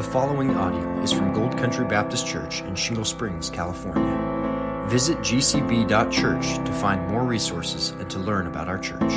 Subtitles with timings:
[0.00, 4.86] The following audio is from Gold Country Baptist Church in Shingle Springs, California.
[4.88, 9.12] Visit gcb.church to find more resources and to learn about our church.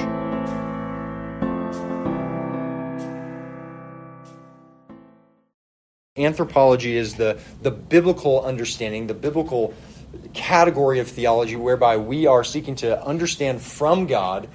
[6.18, 9.73] Anthropology is the, the biblical understanding, the biblical
[10.34, 14.50] category of theology whereby we are seeking to understand from God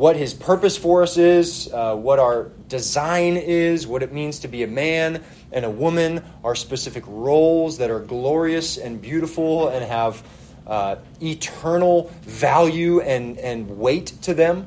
[0.00, 4.48] what his purpose for us is, uh, what our design is, what it means to
[4.48, 5.22] be a man
[5.52, 10.26] and a woman, our specific roles that are glorious and beautiful and have
[10.66, 14.66] uh, eternal value and, and weight to them.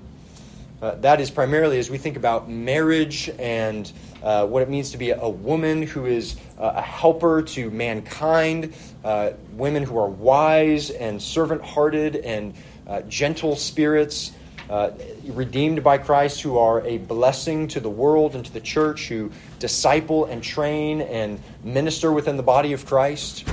[0.83, 4.99] Uh, that is primarily as we think about marriage and uh, what it means to
[4.99, 8.71] be a, woman who is uh, a helper to mankind,
[9.03, 12.53] uh, women who are wise and servant hearted and
[12.85, 14.31] uh, gentle spirits
[14.69, 14.91] uh,
[15.25, 19.31] redeemed by Christ, who are a blessing to the world and to the church, who
[19.59, 23.47] disciple and train and minister within the body of Christ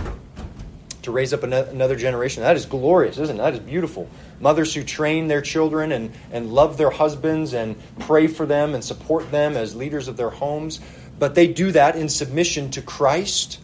[1.03, 2.43] to raise up another generation.
[2.43, 3.39] That is glorious, isn't it?
[3.39, 4.09] That is beautiful.
[4.39, 8.85] Mothers who train their children and, and love their husbands and pray for them and
[8.85, 10.81] support them as leaders of their homes.
[11.19, 13.59] But they do that in submission to Christ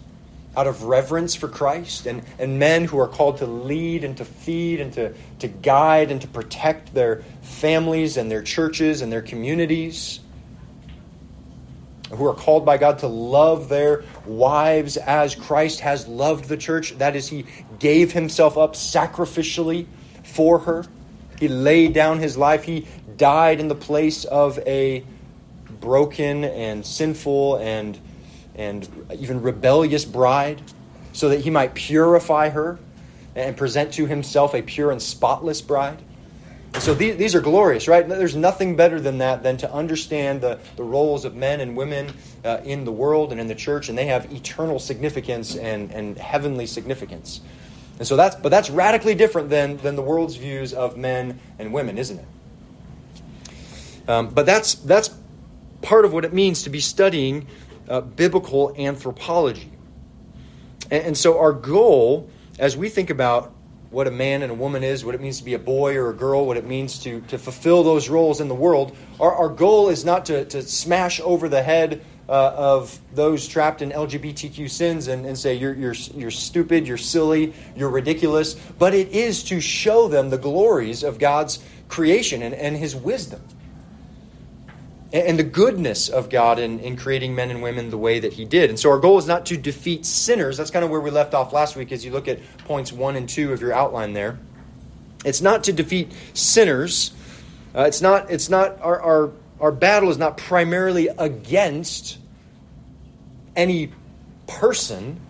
[0.56, 4.24] out of reverence for Christ, and, and men who are called to lead and to
[4.24, 9.22] feed and to, to guide and to protect their families and their churches and their
[9.22, 10.20] communities,
[12.10, 16.96] who are called by God to love their wives as Christ has loved the church.
[16.98, 17.46] That is, He
[17.78, 19.86] gave Himself up sacrificially
[20.22, 20.84] for her.
[21.40, 22.64] He laid down His life.
[22.64, 22.86] He
[23.16, 25.04] died in the place of a
[25.80, 27.98] broken and sinful and
[28.56, 30.60] and even rebellious bride,
[31.12, 32.78] so that he might purify her
[33.34, 36.02] and present to himself a pure and spotless bride.
[36.78, 38.08] So these, these are glorious, right?
[38.08, 42.12] There's nothing better than that than to understand the, the roles of men and women
[42.44, 46.16] uh, in the world and in the church, and they have eternal significance and, and
[46.16, 47.40] heavenly significance.
[47.98, 51.72] And so that's, but that's radically different than, than the world's views of men and
[51.72, 54.08] women, isn't it?
[54.08, 55.10] Um, but that's, that's
[55.82, 57.46] part of what it means to be studying
[57.88, 59.72] uh, biblical anthropology.
[60.90, 63.55] And, and so, our goal, as we think about
[63.90, 66.10] what a man and a woman is, what it means to be a boy or
[66.10, 69.48] a girl, what it means to, to fulfill those roles in the world, our, our
[69.48, 74.68] goal is not to, to smash over the head uh, of those trapped in LGBTQ
[74.68, 79.44] sins and, and say, you're, you're, you're stupid, you're silly, you're ridiculous, but it is
[79.44, 83.42] to show them the glories of God's creation and, and His wisdom
[85.22, 88.44] and the goodness of God in, in creating men and women the way that He
[88.44, 88.70] did.
[88.70, 90.56] And so our goal is not to defeat sinners.
[90.56, 93.16] That's kind of where we left off last week as you look at points one
[93.16, 94.38] and two of your outline there.
[95.24, 97.12] It's not to defeat sinners.
[97.74, 102.18] Uh, it's not, it's not our, our, our battle is not primarily against
[103.54, 103.90] any
[104.46, 105.20] person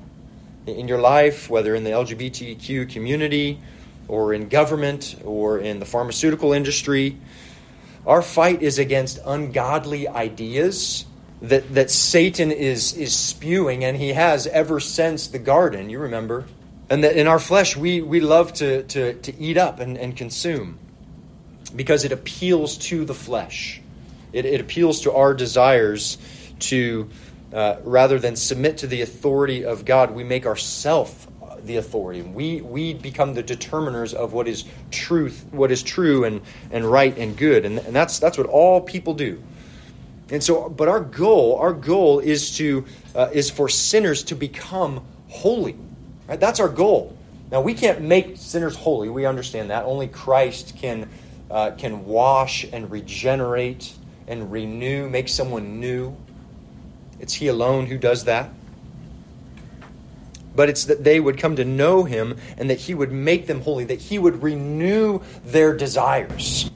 [0.66, 3.60] in your life, whether in the LGBTQ community
[4.08, 7.16] or in government or in the pharmaceutical industry.
[8.06, 11.06] Our fight is against ungodly ideas
[11.42, 16.46] that, that Satan is, is spewing, and he has ever since the garden, you remember.
[16.88, 20.16] And that in our flesh, we, we love to, to, to eat up and, and
[20.16, 20.78] consume
[21.74, 23.80] because it appeals to the flesh.
[24.32, 26.16] It, it appeals to our desires
[26.60, 27.10] to,
[27.52, 31.26] uh, rather than submit to the authority of God, we make ourselves
[31.66, 32.22] the authority.
[32.22, 36.40] We, we become the determiners of what is truth, what is true and,
[36.70, 37.64] and right and good.
[37.64, 39.42] And, and that's, that's what all people do.
[40.30, 42.84] And so, but our goal, our goal is to,
[43.14, 45.76] uh, is for sinners to become holy.
[46.28, 46.40] Right?
[46.40, 47.16] That's our goal.
[47.50, 49.08] Now, we can't make sinners holy.
[49.08, 49.84] We understand that.
[49.84, 51.08] Only Christ can,
[51.50, 53.92] uh, can wash and regenerate
[54.26, 56.16] and renew, make someone new.
[57.20, 58.50] It's He alone who does that
[60.56, 63.60] but it's that they would come to know him and that he would make them
[63.60, 66.70] holy, that he would renew their desires.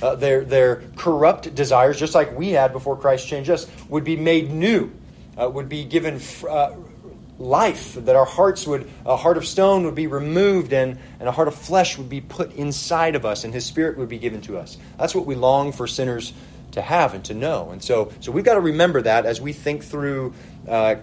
[0.00, 4.16] Uh, their, their corrupt desires, just like we had before Christ changed us, would be
[4.16, 4.92] made new,
[5.36, 6.70] uh, would be given uh,
[7.38, 11.32] life, that our hearts would, a heart of stone would be removed and, and a
[11.32, 14.40] heart of flesh would be put inside of us and his spirit would be given
[14.42, 14.78] to us.
[14.98, 16.32] That's what we long for sinners
[16.72, 17.70] to have and to know.
[17.70, 20.34] And so, so we've got to remember that as we think through
[20.68, 20.96] uh,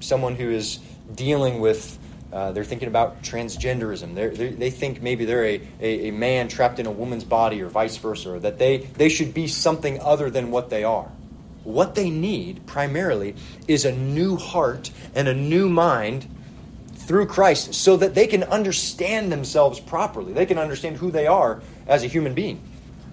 [0.00, 0.78] someone who is
[1.14, 1.98] dealing with
[2.32, 4.14] uh, they're thinking about transgenderism.
[4.14, 7.60] They're, they're, they think maybe they're a, a, a, man trapped in a woman's body
[7.60, 11.10] or vice versa, or that they, they should be something other than what they are.
[11.64, 13.34] What they need primarily
[13.68, 16.26] is a new heart and a new mind
[16.94, 20.32] through Christ so that they can understand themselves properly.
[20.32, 22.62] They can understand who they are as a human being.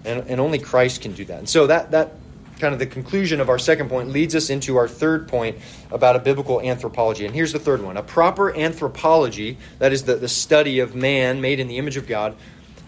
[0.04, 1.38] And, and only Christ can do that.
[1.40, 2.12] And so that, that
[2.60, 5.58] kind of the conclusion of our second point leads us into our third point
[5.90, 7.24] about a biblical anthropology.
[7.26, 11.40] And here's the third one a proper anthropology, that is the, the study of man
[11.40, 12.36] made in the image of God,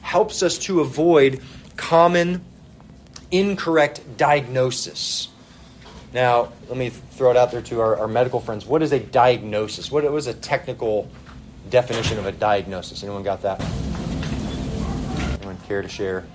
[0.02, 1.40] helps us to avoid
[1.76, 2.44] common
[3.30, 5.28] incorrect diagnosis.
[6.12, 8.66] Now, let me throw it out there to our, our medical friends.
[8.66, 9.90] What is a diagnosis?
[9.90, 11.10] What was a technical
[11.70, 13.02] definition of a diagnosis?
[13.02, 13.60] Anyone got that?
[15.40, 16.26] Anyone care to share?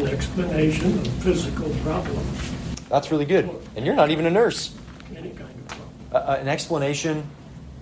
[0.00, 2.52] An explanation of physical problems,
[2.88, 3.48] That's really good.
[3.76, 4.74] And you're not even a nurse.
[5.16, 5.88] any kind of problem.
[6.12, 7.24] Uh, an explanation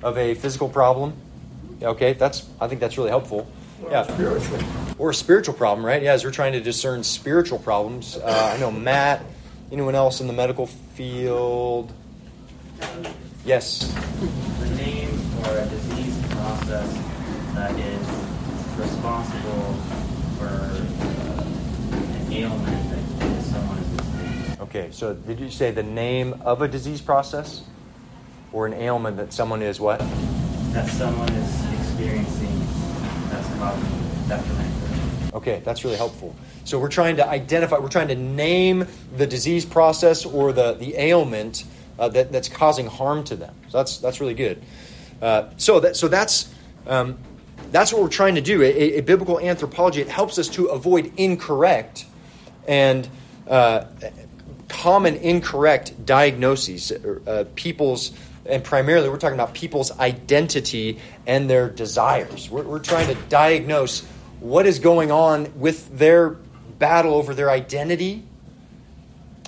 [0.02, 1.12] of a physical problem.
[1.82, 3.46] Okay, that's I think that's really helpful.
[3.84, 4.02] Or Yeah.
[4.02, 4.58] Spiritual.
[4.98, 6.02] Or a spiritual problem, right?
[6.02, 8.16] Yeah, as we're trying to discern spiritual problems.
[8.16, 9.22] Uh, I know Matt.
[9.70, 11.92] Anyone else in the medical field?
[13.44, 13.92] Yes.
[14.60, 15.10] the name
[15.44, 16.98] or a disease process
[17.54, 18.08] that is
[18.78, 19.74] responsible
[20.38, 20.97] for an
[22.38, 24.60] ailment that someone is experiencing.
[24.60, 27.62] Okay, so did you say the name of a disease process
[28.52, 29.98] or an ailment that someone is what?
[30.72, 32.58] That someone is experiencing
[33.30, 35.34] that's causing detriment.
[35.34, 36.34] Okay, that's really helpful.
[36.64, 38.86] So we're trying to identify, we're trying to name
[39.16, 41.64] the disease process or the, the ailment
[41.98, 43.54] uh, that, that's causing harm to them.
[43.68, 44.62] So that's, that's really good.
[45.20, 46.52] Uh, so that, so that's,
[46.86, 47.18] um,
[47.72, 48.62] that's what we're trying to do.
[48.62, 52.06] A, a biblical anthropology, it helps us to avoid incorrect
[52.68, 53.08] and
[53.48, 53.84] uh,
[54.68, 56.92] common incorrect diagnoses.
[56.92, 58.12] Uh, people's,
[58.46, 62.48] and primarily we're talking about people's identity and their desires.
[62.50, 64.04] We're, we're trying to diagnose
[64.38, 66.36] what is going on with their
[66.78, 68.22] battle over their identity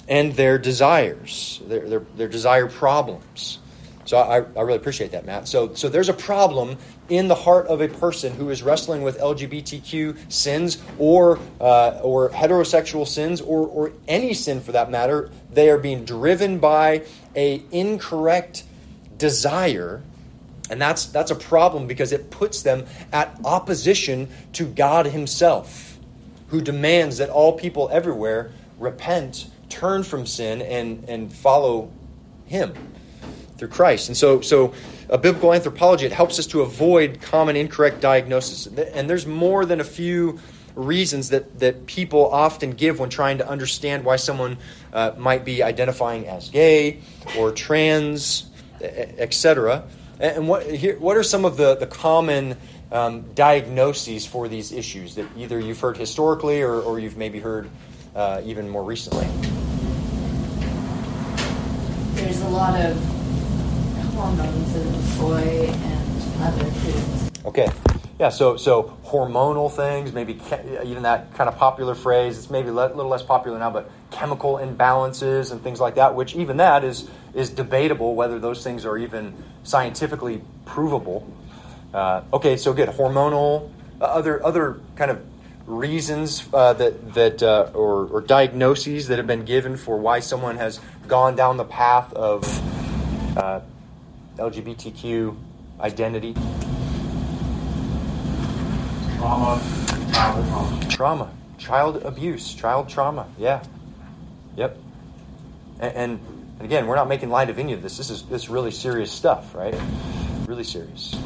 [0.08, 3.58] and their desires, their, their, their desire problems.
[4.06, 5.46] So I, I really appreciate that, Matt.
[5.46, 6.78] So, so there's a problem
[7.10, 12.30] in the heart of a person who is wrestling with LGBTQ sins or, uh, or
[12.30, 15.30] heterosexual sins or, or any sin for that matter.
[15.52, 17.04] They are being driven by
[17.36, 18.64] a incorrect
[19.18, 20.02] desire
[20.70, 25.98] and that's, that's a problem because it puts them at opposition to God Himself,
[26.48, 31.90] who demands that all people everywhere repent, turn from sin, and, and follow
[32.46, 32.72] Him
[33.60, 34.08] through Christ.
[34.08, 34.72] And so, so
[35.10, 38.66] a biblical anthropology, it helps us to avoid common incorrect diagnosis.
[38.66, 40.40] And there's more than a few
[40.74, 44.56] reasons that, that people often give when trying to understand why someone
[44.92, 47.00] uh, might be identifying as gay
[47.36, 49.84] or trans, etc.
[50.18, 52.56] And what here, what are some of the the common
[52.92, 57.68] um, diagnoses for these issues that either you've heard historically or, or you've maybe heard
[58.14, 59.26] uh, even more recently?
[62.14, 63.19] There's a lot of
[64.14, 67.30] hormones soy and other foods.
[67.44, 67.70] Okay,
[68.18, 68.28] yeah.
[68.28, 72.38] So so hormonal things, maybe ke- even that kind of popular phrase.
[72.38, 76.14] It's maybe a le- little less popular now, but chemical imbalances and things like that.
[76.14, 79.34] Which even that is is debatable whether those things are even
[79.64, 81.26] scientifically provable.
[81.94, 82.88] Uh, okay, so good.
[82.90, 83.70] Hormonal,
[84.00, 85.24] uh, other other kind of
[85.66, 90.56] reasons uh, that that uh, or, or diagnoses that have been given for why someone
[90.56, 92.44] has gone down the path of
[93.36, 93.60] uh,
[94.40, 95.36] LGBTQ
[95.80, 96.34] identity.
[99.18, 99.60] Trauma,
[100.12, 100.86] childhood trauma.
[100.88, 103.28] Trauma, child abuse, child trauma.
[103.38, 103.62] Yeah,
[104.56, 104.78] yep.
[105.78, 106.20] And, and
[106.60, 107.96] and again, we're not making light of any of this.
[107.96, 109.74] This is this is really serious stuff, right?
[110.46, 111.16] Really serious.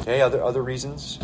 [0.00, 1.18] Okay, other other reasons.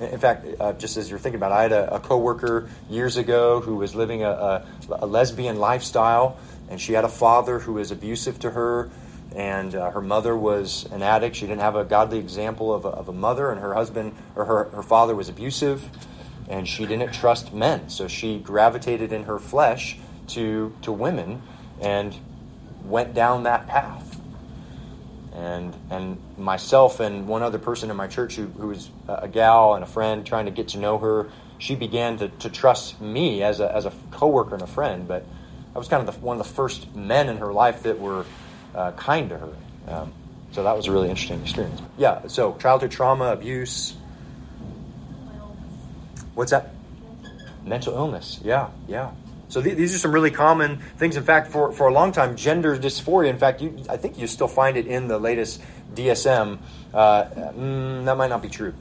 [0.00, 3.18] In fact, uh, just as you're thinking about, it, I had a, a coworker years
[3.18, 4.66] ago who was living a, a,
[5.00, 6.38] a lesbian lifestyle,
[6.70, 8.90] and she had a father who was abusive to her,
[9.34, 11.36] and uh, her mother was an addict.
[11.36, 14.44] She didn't have a godly example of a, of a mother, and her husband or
[14.44, 15.88] her, her father was abusive,
[16.48, 17.88] and she didn't trust men.
[17.88, 21.42] So she gravitated in her flesh to to women,
[21.80, 22.16] and
[22.84, 24.20] went down that path
[25.32, 29.74] and and myself and one other person in my church who, who was a gal
[29.74, 33.42] and a friend trying to get to know her she began to, to trust me
[33.42, 35.24] as a, as a coworker and a friend but
[35.74, 38.24] I was kind of the, one of the first men in her life that were
[38.74, 39.52] uh, kind to her
[39.88, 40.12] um,
[40.52, 43.94] so that was a really interesting experience yeah so childhood trauma abuse
[46.34, 46.70] what's that
[47.64, 49.10] mental illness yeah yeah
[49.50, 51.16] so th- these are some really common things.
[51.16, 53.28] In fact, for, for a long time, gender dysphoria.
[53.28, 55.60] In fact, you, I think you still find it in the latest
[55.92, 56.58] DSM.
[56.94, 58.72] Uh, mm, that might not be true.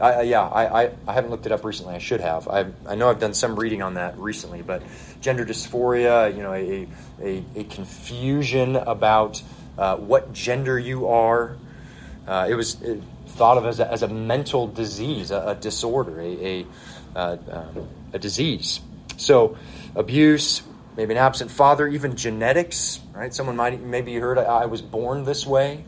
[0.00, 1.94] I, yeah, I, I, I, haven't looked it up recently.
[1.94, 2.48] I should have.
[2.48, 4.82] I, I know I've done some reading on that recently, but
[5.20, 6.88] gender dysphoria, you know, a,
[7.22, 9.42] a, a confusion about
[9.76, 11.56] uh, what gender you are.
[12.26, 16.20] Uh, it was it thought of as a, as a mental disease, a, a disorder,
[16.20, 16.66] a, a
[17.14, 18.80] uh, um, a disease.
[19.16, 19.56] So,
[19.94, 20.62] abuse,
[20.96, 23.34] maybe an absent father, even genetics, right?
[23.34, 25.84] Someone might maybe heard I was born this way.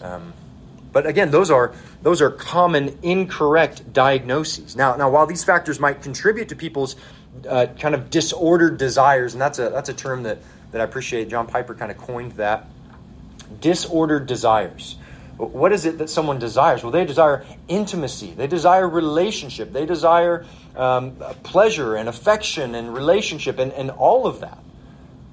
[0.00, 0.32] Um,
[0.92, 4.76] but again, those are those are common incorrect diagnoses.
[4.76, 6.96] Now, now while these factors might contribute to people's
[7.48, 10.38] uh, kind of disordered desires, and that's a that's a term that
[10.72, 11.28] that I appreciate.
[11.28, 12.66] John Piper kind of coined that.
[13.60, 14.96] Disordered desires.
[15.36, 16.82] What is it that someone desires?
[16.82, 18.32] Well, they desire intimacy.
[18.32, 19.72] They desire relationship.
[19.72, 21.12] They desire um,
[21.44, 24.58] pleasure and affection and relationship and, and all of that.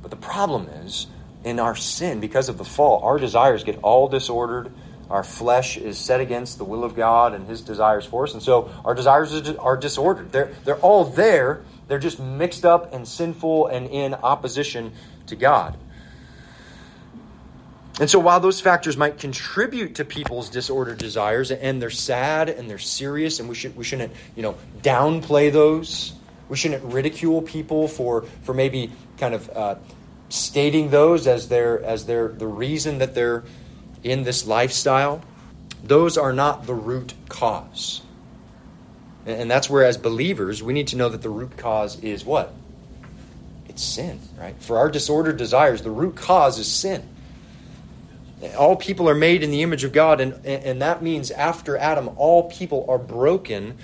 [0.02, 1.08] But the problem is,
[1.44, 4.72] in our sin, because of the fall, our desires get all disordered.
[5.10, 8.34] Our flesh is set against the will of God and His desires for us.
[8.34, 10.32] And so our desires are disordered.
[10.32, 14.94] They're, they're all there, they're just mixed up and sinful and in opposition
[15.28, 15.78] to God.
[17.98, 22.70] And so, while those factors might contribute to people's disordered desires, and they're sad and
[22.70, 26.12] they're serious, and we should we shouldn't you know downplay those.
[26.50, 29.76] We shouldn't ridicule people for for maybe kind of uh,
[30.28, 33.46] stating those as their as their the reason that they're
[34.06, 35.22] in this lifestyle.
[35.84, 38.02] Those are not the root cause,
[39.26, 42.54] and that's where, as believers, we need to know that the root cause is what?
[43.68, 44.56] It's sin, right?
[44.62, 47.08] For our disordered desires, the root cause is sin
[48.58, 52.10] all people are made in the image of God, and, and that means after Adam,
[52.18, 53.78] all people are broken,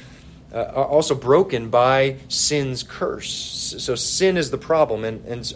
[0.53, 3.75] uh, are also broken by sin's curse.
[3.79, 5.53] So sin is the problem, and, and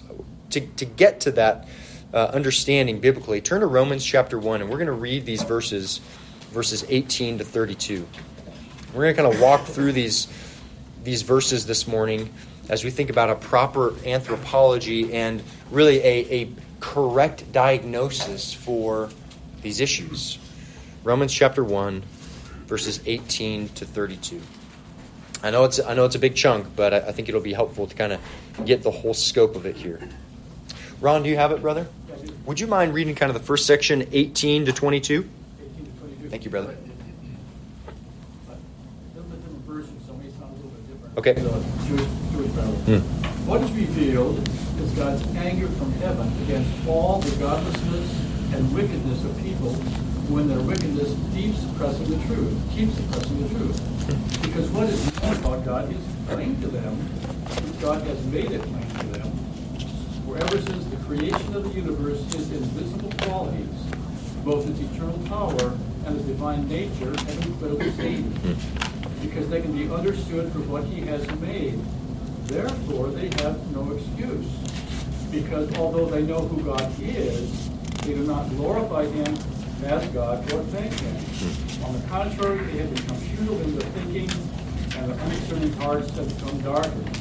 [0.51, 1.67] to, to get to that
[2.15, 6.00] uh, understanding biblically, turn to Romans chapter 1, and we're going to read these verses,
[6.51, 8.07] verses 18 to 32.
[8.93, 10.27] We're going to kind of walk through these,
[11.03, 12.34] these verses this morning
[12.69, 19.10] as we think about a proper anthropology and really a, a correct diagnosis for
[19.62, 20.39] these issues.
[21.03, 22.01] Romans chapter 1,
[22.65, 24.41] verses 18 to 32.
[25.43, 27.53] I know it's, I know it's a big chunk, but I, I think it'll be
[27.53, 28.22] helpful to kind of
[28.63, 30.00] get the whole scope of it here.
[31.01, 31.88] Ron, do you have it, brother?
[32.46, 35.27] Would you mind reading kind of the first section, 18 to 22?
[35.60, 36.29] 18 to 22.
[36.29, 36.75] Thank you, brother.
[41.17, 41.34] Okay.
[41.34, 43.00] Hmm.
[43.48, 44.38] What is revealed
[44.79, 48.12] is God's anger from heaven against all the godlessness
[48.53, 49.72] and wickedness of people
[50.29, 54.41] when their wickedness keeps suppressing the truth, keeps suppressing the truth.
[54.41, 56.98] Because what is known about God is plain to them,
[57.79, 59.25] God has made it plain to them.
[60.38, 63.70] Ever since the creation of the universe, his invisible qualities,
[64.44, 68.34] both his eternal power and his divine nature, have been clearly seen.
[69.22, 71.80] Because they can be understood for what he has made
[72.46, 74.46] Therefore, they have no excuse.
[75.32, 77.70] Because although they know who God is,
[78.01, 79.36] they do not glorify him
[79.84, 81.84] as God or thank him.
[81.86, 84.30] On the contrary, they have become futile in their thinking,
[84.96, 87.20] and their undiscerning hearts have become darkened.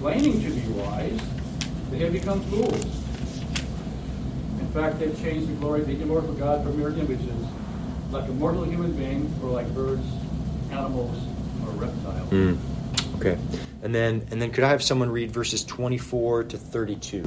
[0.00, 1.20] Claiming to be wise,
[1.90, 2.84] they have become fools.
[4.60, 7.44] In fact, they've changed the glory of the immortal God for mere images,
[8.12, 10.06] like a mortal human being, or like birds,
[10.70, 11.16] animals,
[11.64, 12.30] or reptiles.
[12.30, 12.58] Mm.
[13.16, 13.36] Okay.
[13.82, 17.22] And then, and then could I have someone read verses 24 to 32?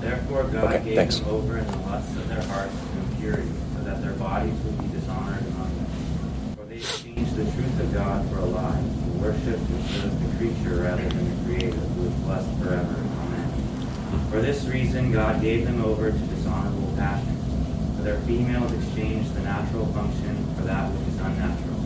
[0.00, 1.18] Therefore, God okay, gave thanks.
[1.18, 4.78] them over in the lusts of their hearts to impurity, so that their bodies would
[4.80, 6.56] be dishonored among them.
[6.56, 8.82] For they exchanged the truth of God for a lie,
[9.30, 12.94] and served the creature rather than the Creator, who is blessed forever.
[12.94, 14.28] Amen.
[14.30, 17.96] For this reason, God gave them over to dishonorable passions.
[17.96, 21.80] For their females exchanged the natural function for that which is unnatural.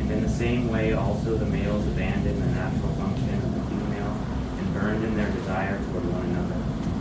[0.00, 4.14] And in the same way also the males abandoned the natural function of the female
[4.58, 6.54] and burned in their desire toward one another,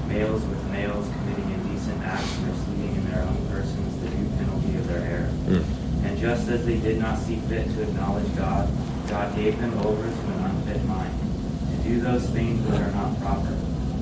[0.10, 4.78] males with males committing indecent acts and receiving in their own persons the due penalty
[4.78, 5.30] of their error.
[5.46, 5.66] Mm.
[6.06, 8.70] And just as they did not see fit to acknowledge God,
[9.10, 11.14] God gave them over to an unfit mind,
[11.72, 13.56] to do those things which are not proper,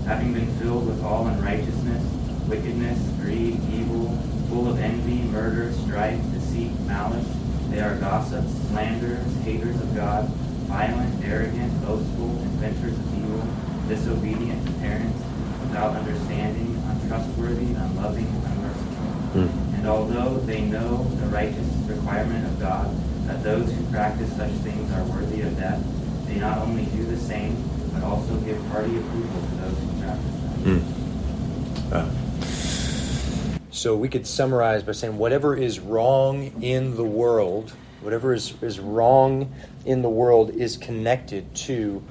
[0.06, 2.04] having been filled with all unrighteousness,
[2.48, 4.18] wickedness, greed, evil,
[4.50, 7.28] full of envy, murder, strife, deceit, malice,
[7.70, 10.28] they are gossips, slanderers, haters of God,
[10.70, 13.44] violent, arrogant, boastful, inventors of evil,
[13.88, 15.20] disobedient to parents,
[15.62, 19.06] without understanding, untrustworthy, unloving, unmerciful.
[19.34, 19.74] Mm.
[19.76, 22.96] And although they know the righteous requirement of God,
[23.28, 25.82] that those who practice such things are worthy of death,
[26.28, 27.56] they not only do the same,
[27.94, 30.82] but also give hearty approval to those who practice them.
[30.82, 31.94] Mm.
[31.94, 33.70] Uh.
[33.72, 38.80] So we could summarize by saying whatever is wrong in the world, whatever is, is
[38.80, 39.54] wrong
[39.86, 42.02] in the world is connected to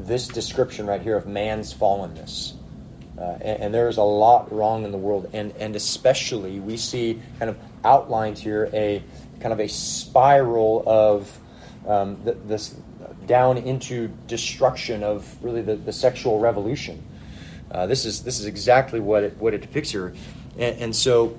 [0.00, 2.54] this description right here of man's fallenness.
[3.18, 6.76] Uh, and, and there is a lot wrong in the world, and, and especially we
[6.76, 9.02] see kind of outlined here a
[9.42, 11.38] kind of a spiral of
[11.86, 12.74] um, this
[13.26, 17.02] down into destruction of really the, the sexual revolution.
[17.70, 20.14] Uh, this is this is exactly what it what it depicts here,
[20.58, 21.36] and, and, so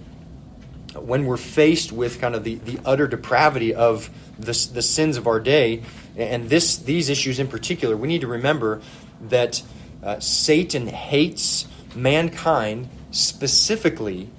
[1.00, 5.28] when we're faced with kind of the, the utter depravity of the, the sins of
[5.28, 5.84] our day,
[6.18, 8.82] and this these issues in particular, we need to remember
[9.22, 9.62] that
[10.02, 14.30] uh, Satan hates mankind specifically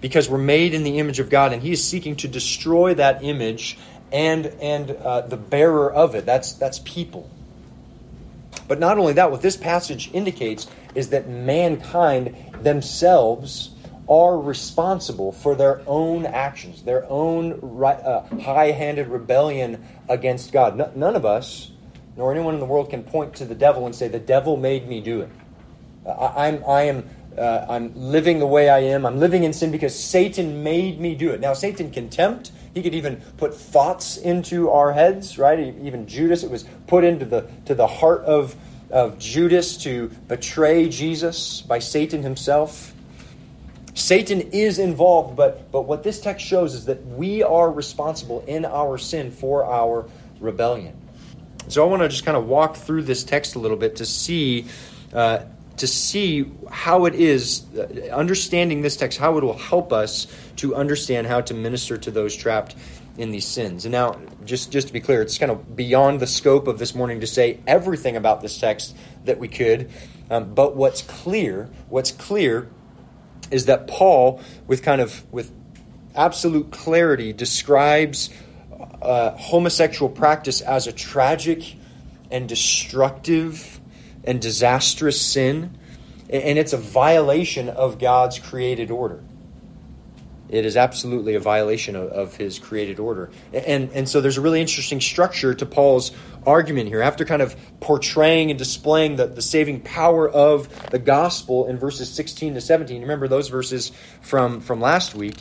[0.00, 3.22] because we're made in the image of God, and he is seeking to destroy that
[3.22, 3.78] image
[4.12, 6.26] and and uh, the bearer of it.
[6.26, 7.30] That's that's people.
[8.66, 13.70] But not only that, what this passage indicates is that mankind themselves
[14.08, 20.96] are responsible for their own actions, their own right, uh, high-handed rebellion against God.
[20.96, 21.70] None of us,
[22.16, 24.88] nor anyone in the world, can point to the devil and say, "The devil made
[24.88, 25.28] me do it."
[26.06, 29.06] I, I'm I am uh, I'm living the way I am.
[29.06, 31.40] I'm living in sin because Satan made me do it.
[31.40, 32.52] Now, Satan can tempt.
[32.74, 35.58] He could even put thoughts into our heads, right?
[35.58, 38.56] Even Judas, it was put into the to the heart of
[38.90, 42.92] of Judas to betray Jesus by Satan himself.
[43.94, 48.64] Satan is involved, but but what this text shows is that we are responsible in
[48.64, 50.08] our sin for our
[50.40, 50.96] rebellion.
[51.68, 54.06] So I want to just kind of walk through this text a little bit to
[54.06, 54.66] see.
[55.12, 55.40] Uh,
[55.80, 57.64] to see how it is,
[58.12, 62.36] understanding this text, how it will help us to understand how to minister to those
[62.36, 62.76] trapped
[63.16, 63.86] in these sins.
[63.86, 66.94] And now, just, just to be clear, it's kind of beyond the scope of this
[66.94, 68.94] morning to say everything about this text
[69.24, 69.90] that we could.
[70.30, 72.68] Um, but what's clear, what's clear
[73.50, 75.50] is that Paul, with kind of with
[76.14, 78.30] absolute clarity, describes
[79.00, 81.76] uh, homosexual practice as a tragic
[82.30, 83.79] and destructive
[84.24, 85.76] and disastrous sin,
[86.28, 89.22] and it's a violation of God's created order.
[90.50, 93.30] It is absolutely a violation of, of, his created order.
[93.52, 96.10] And, and so there's a really interesting structure to Paul's
[96.44, 97.02] argument here.
[97.02, 102.10] After kind of portraying and displaying the, the saving power of the gospel in verses
[102.10, 103.92] 16 to 17, remember those verses
[104.22, 105.36] from, from last week,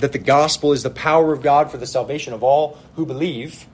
[0.00, 3.66] that the gospel is the power of God for the salvation of all who believe.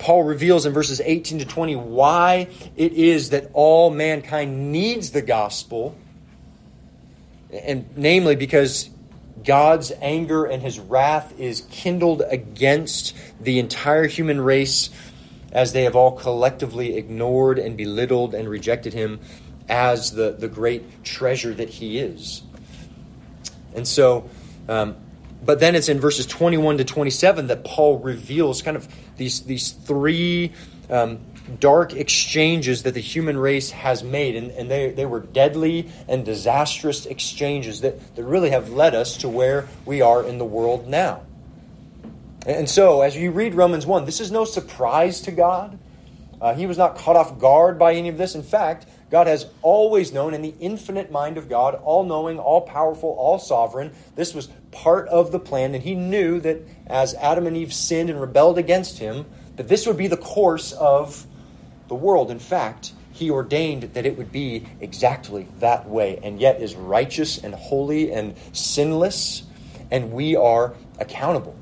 [0.00, 5.20] Paul reveals in verses 18 to 20 why it is that all mankind needs the
[5.20, 5.94] gospel,
[7.52, 8.88] and namely because
[9.44, 14.88] God's anger and his wrath is kindled against the entire human race
[15.52, 19.20] as they have all collectively ignored and belittled and rejected him
[19.68, 22.42] as the, the great treasure that he is.
[23.74, 24.30] And so,
[24.66, 24.96] um,
[25.44, 29.72] but then it's in verses 21 to 27 that Paul reveals kind of these, these
[29.72, 30.52] three
[30.90, 31.20] um,
[31.58, 34.36] dark exchanges that the human race has made.
[34.36, 39.18] And, and they, they were deadly and disastrous exchanges that, that really have led us
[39.18, 41.22] to where we are in the world now.
[42.46, 45.78] And so, as you read Romans 1, this is no surprise to God.
[46.40, 48.34] Uh, he was not caught off guard by any of this.
[48.34, 52.62] In fact, God has always known in the infinite mind of God, all knowing, all
[52.62, 53.92] powerful, all sovereign.
[54.14, 58.10] This was part of the plan, and He knew that as Adam and Eve sinned
[58.10, 61.26] and rebelled against Him, that this would be the course of
[61.88, 62.30] the world.
[62.30, 67.38] In fact, He ordained that it would be exactly that way, and yet is righteous
[67.38, 69.42] and holy and sinless,
[69.90, 71.56] and we are accountable.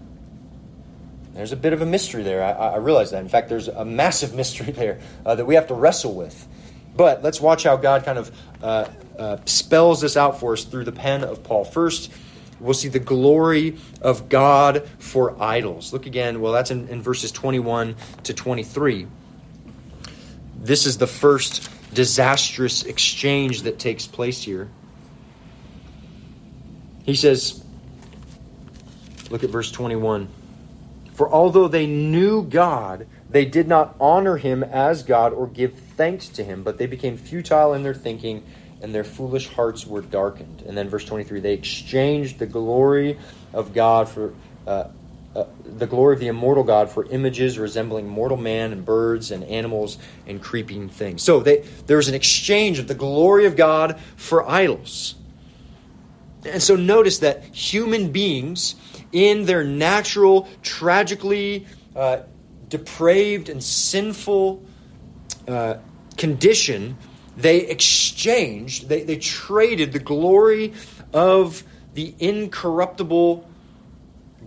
[1.38, 2.42] There's a bit of a mystery there.
[2.42, 3.23] I, I realize that.
[3.23, 6.49] In fact, there's a massive mystery there uh, that we have to wrestle with.
[6.97, 10.85] But let's watch how God kind of uh, uh, spells this out for us through
[10.85, 11.64] the pen of Paul.
[11.64, 12.11] First,
[12.61, 15.92] we'll see the glory of God for idols.
[15.92, 19.07] Look again, well, that's in, in verses 21 to 23.
[20.61, 24.68] This is the first disastrous exchange that takes place here.
[27.05, 27.64] He says,
[29.31, 30.29] look at verse 21.
[31.14, 36.29] For although they knew God, they did not honor him as God or give thanks
[36.29, 38.44] to him, but they became futile in their thinking,
[38.83, 40.62] and their foolish hearts were darkened.
[40.62, 43.19] And then verse 23 they exchanged the glory
[43.53, 44.35] of God for.
[44.67, 44.88] Uh,
[45.37, 49.45] uh, the glory of the immortal God for images resembling mortal man and birds and
[49.45, 51.23] animals and creeping things.
[51.23, 55.14] So they, there's an exchange of the glory of God for idols.
[56.45, 58.75] And so notice that human beings,
[59.12, 62.21] in their natural, tragically uh,
[62.69, 64.64] depraved and sinful
[65.47, 65.75] uh,
[66.17, 66.97] condition,
[67.38, 70.74] they exchanged, they, they traded the glory
[71.12, 71.62] of
[71.94, 73.48] the incorruptible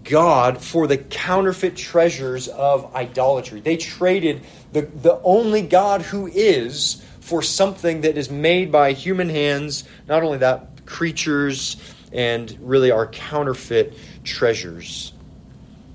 [0.03, 3.61] God for the counterfeit treasures of idolatry.
[3.61, 4.41] They traded
[4.73, 10.23] the, the only God who is for something that is made by human hands, not
[10.23, 11.77] only that, creatures
[12.11, 15.13] and really our counterfeit treasures.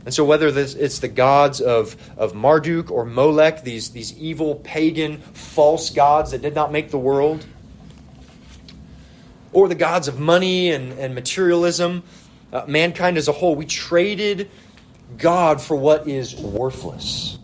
[0.07, 4.55] And so, whether this, it's the gods of, of Marduk or Molech, these, these evil,
[4.55, 7.45] pagan, false gods that did not make the world,
[9.53, 12.05] or the gods of money and, and materialism,
[12.53, 14.49] uh, mankind as a whole, we traded
[15.19, 17.36] God for what is worthless.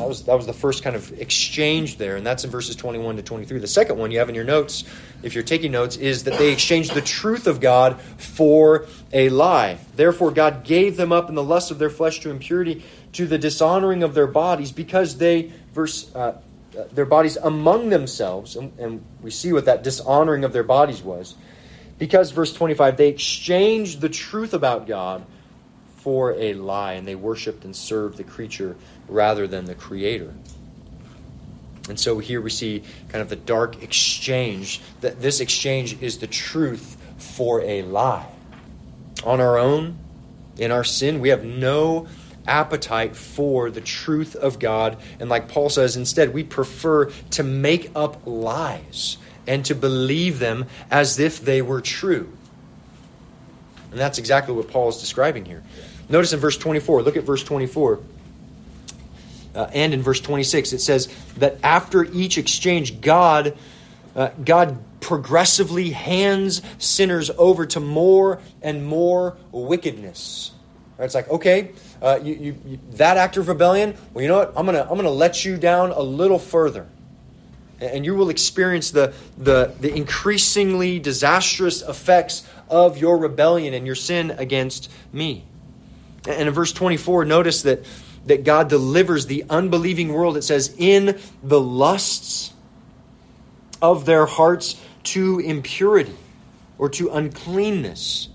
[0.00, 3.16] That was, that was the first kind of exchange there, and that's in verses 21
[3.16, 3.58] to 23.
[3.58, 4.84] The second one you have in your notes,
[5.22, 9.76] if you're taking notes, is that they exchanged the truth of God for a lie.
[9.96, 12.82] Therefore, God gave them up in the lust of their flesh to impurity,
[13.12, 16.40] to the dishonoring of their bodies, because they, verse, uh,
[16.78, 21.02] uh their bodies among themselves, and, and we see what that dishonoring of their bodies
[21.02, 21.34] was.
[21.98, 25.26] Because, verse 25, they exchanged the truth about God
[26.00, 28.74] for a lie, and they worshiped and served the creature
[29.10, 30.32] rather than the creator.
[31.88, 36.26] And so here we see kind of the dark exchange that this exchange is the
[36.26, 38.28] truth for a lie.
[39.24, 39.98] On our own,
[40.56, 42.06] in our sin, we have no
[42.46, 44.98] appetite for the truth of God.
[45.18, 50.66] And like Paul says, instead, we prefer to make up lies and to believe them
[50.90, 52.32] as if they were true.
[53.90, 55.62] And that's exactly what Paul is describing here.
[56.08, 58.00] Notice in verse 24, look at verse 24
[59.54, 63.56] uh, and in verse 26 it says that after each exchange god
[64.16, 70.52] uh, god progressively hands sinners over to more and more wickedness.
[70.98, 71.06] Right?
[71.06, 74.52] it's like okay uh, you, you, you, that act of rebellion well you know what?
[74.56, 76.86] I'm gonna i'm gonna let you down a little further.
[77.80, 83.94] And you will experience the, the, the increasingly disastrous effects of your rebellion and your
[83.94, 85.44] sin against me.
[86.28, 87.86] And in verse 24 notice that
[88.26, 92.52] that God delivers the unbelieving world, it says, in the lusts
[93.80, 96.16] of their hearts to impurity
[96.78, 98.28] or to uncleanness.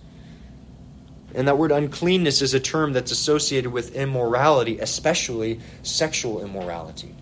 [1.33, 7.13] And that word uncleanness is a term that's associated with immorality, especially sexual immorality.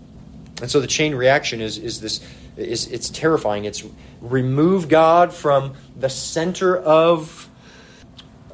[0.60, 2.24] And so the chain reaction is, is this
[2.56, 3.64] is it's terrifying.
[3.64, 3.84] It's
[4.20, 7.50] remove God from the center of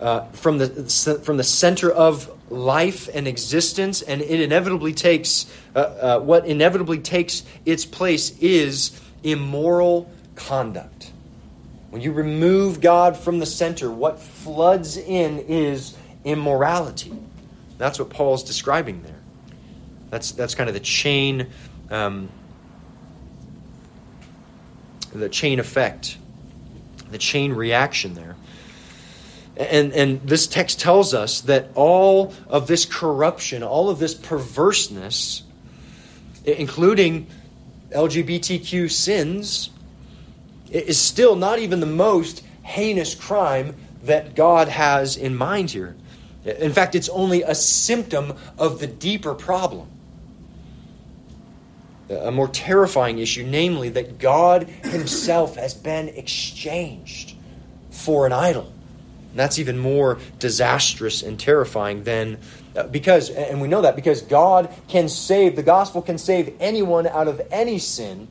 [0.01, 5.79] uh, from the from the center of life and existence, and it inevitably takes uh,
[5.79, 11.13] uh, what inevitably takes its place is immoral conduct.
[11.91, 17.13] When you remove God from the center, what floods in is immorality.
[17.79, 19.15] That's what Paul's describing there.
[20.11, 21.49] That's that's kind of the chain,
[21.91, 22.29] um,
[25.13, 26.19] the chain effect,
[27.11, 28.37] the chain reaction there.
[29.61, 35.43] And, and this text tells us that all of this corruption, all of this perverseness,
[36.47, 37.27] including
[37.91, 39.69] LGBTQ sins,
[40.71, 45.95] is still not even the most heinous crime that God has in mind here.
[46.47, 49.89] In fact, it's only a symptom of the deeper problem.
[52.09, 57.35] A more terrifying issue, namely that God Himself has been exchanged
[57.91, 58.73] for an idol.
[59.31, 62.39] And that's even more disastrous and terrifying than
[62.77, 67.07] uh, because, and we know that because God can save, the gospel can save anyone
[67.07, 68.29] out of any sin.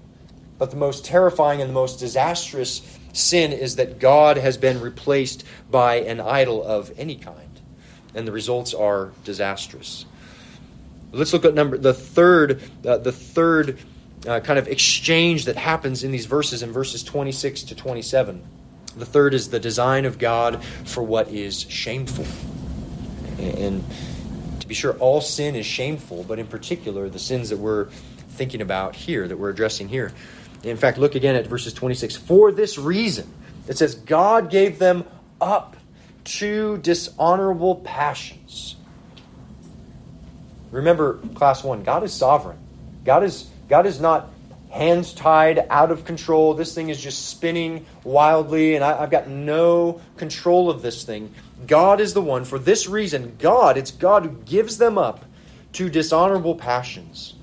[0.57, 2.81] But the most terrifying and the most disastrous
[3.13, 7.59] sin is that God has been replaced by an idol of any kind.
[8.13, 10.05] And the results are disastrous.
[11.12, 13.79] Let's look at number the third, uh, the third
[14.27, 18.43] uh, kind of exchange that happens in these verses in verses 26 to 27.
[18.99, 22.25] The third is the design of God for what is shameful.
[23.39, 23.83] And
[24.59, 27.85] to be sure, all sin is shameful, but in particular, the sins that we're
[28.31, 30.12] thinking about here, that we're addressing here.
[30.63, 32.17] In fact, look again at verses 26.
[32.17, 33.31] For this reason,
[33.67, 35.05] it says, God gave them
[35.39, 35.77] up
[36.25, 38.75] to dishonorable passions.
[40.71, 42.57] Remember, class one, God is sovereign.
[43.05, 44.29] God is, God is not
[44.69, 46.53] hands tied, out of control.
[46.53, 51.34] This thing is just spinning wildly, and I, have got no control of this thing.
[51.65, 52.45] God is the one.
[52.45, 55.25] For this reason, God, it's God who gives them up
[55.73, 57.34] to dishonorable passions.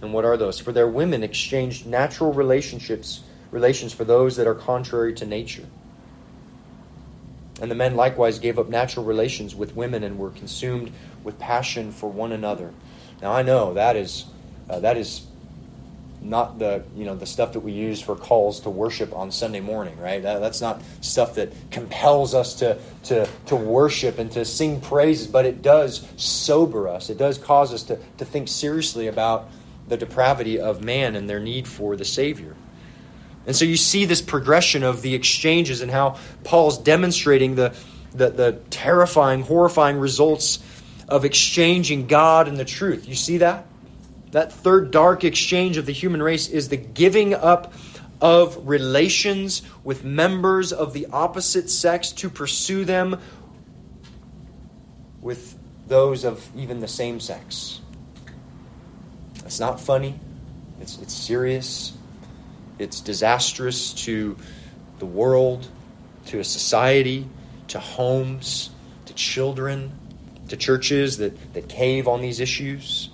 [0.00, 0.60] And what are those?
[0.60, 5.66] For their women exchanged natural relationships, relations for those that are contrary to nature.
[7.60, 10.92] And the men likewise gave up natural relations with women and were consumed
[11.24, 12.72] with passion for one another.
[13.22, 14.26] Now I know that is
[14.68, 15.26] uh, that is
[16.28, 19.60] not the you know the stuff that we use for calls to worship on Sunday
[19.60, 20.22] morning, right?
[20.22, 25.26] That, that's not stuff that compels us to to to worship and to sing praises,
[25.26, 27.10] but it does sober us.
[27.10, 29.48] It does cause us to to think seriously about
[29.88, 32.56] the depravity of man and their need for the Savior.
[33.46, 37.74] And so you see this progression of the exchanges and how Paul's demonstrating the
[38.12, 40.58] the, the terrifying, horrifying results
[41.08, 43.08] of exchanging God and the truth.
[43.08, 43.66] You see that?
[44.36, 47.72] That third dark exchange of the human race is the giving up
[48.20, 53.18] of relations with members of the opposite sex to pursue them
[55.22, 57.80] with those of even the same sex.
[59.36, 60.20] It's not funny.
[60.82, 61.94] It's, it's serious.
[62.78, 64.36] It's disastrous to
[64.98, 65.66] the world,
[66.26, 67.26] to a society,
[67.68, 68.68] to homes,
[69.06, 69.92] to children,
[70.48, 73.08] to churches that, that cave on these issues.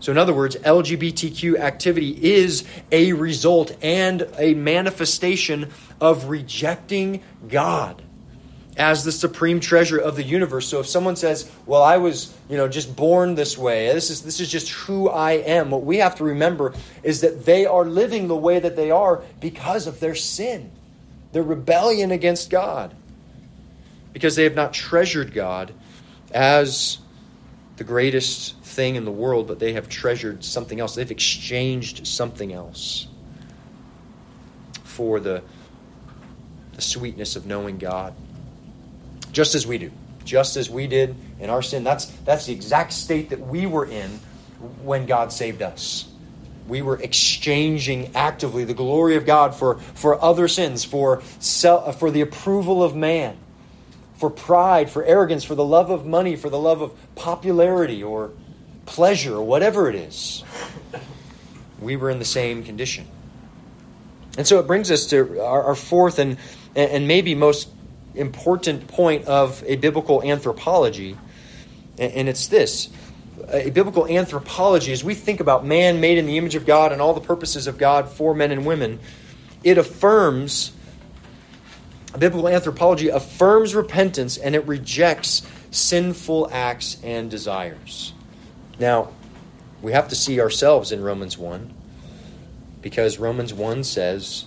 [0.00, 8.02] So, in other words, LGBTQ activity is a result and a manifestation of rejecting God
[8.78, 10.68] as the supreme treasure of the universe.
[10.68, 13.92] So if someone says, "Well, I was, you know, just born this way.
[13.92, 17.44] This is this is just who I am." What we have to remember is that
[17.44, 20.70] they are living the way that they are because of their sin.
[21.32, 22.94] Their rebellion against God.
[24.12, 25.72] Because they have not treasured God
[26.32, 26.98] as
[27.76, 30.94] the greatest thing in the world, but they have treasured something else.
[30.94, 33.08] They've exchanged something else
[34.84, 35.42] for the,
[36.74, 38.14] the sweetness of knowing God.
[39.32, 39.90] Just as we do.
[40.24, 41.82] Just as we did in our sin.
[41.82, 44.20] That's, that's the exact state that we were in
[44.84, 46.08] when God saved us.
[46.68, 52.20] We were exchanging actively the glory of God for, for other sins, for, for the
[52.20, 53.38] approval of man
[54.18, 58.32] for pride, for arrogance, for the love of money, for the love of popularity or
[58.88, 60.42] pleasure or whatever it is.
[61.80, 63.06] We were in the same condition.
[64.38, 66.38] And so it brings us to our, our fourth and,
[66.74, 67.68] and maybe most
[68.14, 71.16] important point of a biblical anthropology,
[71.98, 72.88] and it's this.
[73.52, 77.00] A biblical anthropology, as we think about man made in the image of God and
[77.00, 78.98] all the purposes of God for men and women,
[79.62, 80.72] it affirms
[82.18, 88.12] biblical anthropology affirms repentance and it rejects sinful acts and desires.
[88.78, 89.10] Now,
[89.82, 91.72] we have to see ourselves in Romans 1
[92.80, 94.46] because Romans 1 says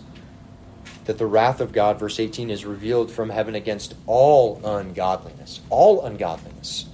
[1.05, 5.61] that the wrath of God, verse 18, is revealed from heaven against all ungodliness.
[5.69, 6.85] All ungodliness.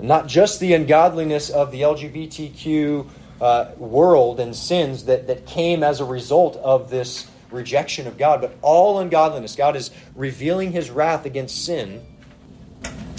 [0.00, 3.08] Not just the ungodliness of the LGBTQ
[3.40, 8.40] uh, world and sins that, that came as a result of this rejection of God,
[8.40, 9.56] but all ungodliness.
[9.56, 12.04] God is revealing his wrath against sin.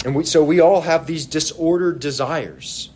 [0.04, 2.90] And we, so we all have these disordered desires.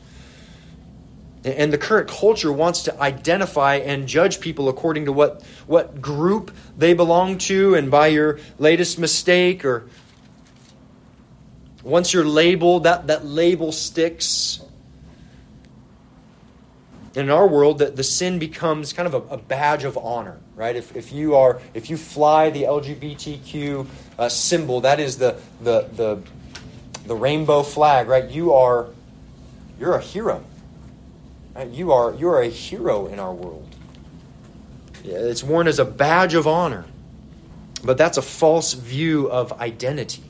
[1.56, 6.50] And the current culture wants to identify and judge people according to what, what group
[6.76, 9.88] they belong to and by your latest mistake or
[11.82, 14.60] once you're labeled, that, that label sticks
[17.14, 20.76] in our world, the, the sin becomes kind of a, a, badge of honor, right?
[20.76, 23.86] If, if you are if you fly the LGBTQ
[24.18, 26.22] uh, symbol, that is the, the the
[27.06, 28.28] the rainbow flag, right?
[28.30, 28.88] You are
[29.80, 30.44] you're a hero.
[31.58, 31.68] Right?
[31.70, 33.66] You are you are a hero in our world.
[35.02, 36.84] It's worn as a badge of honor,
[37.82, 40.22] but that's a false view of identity.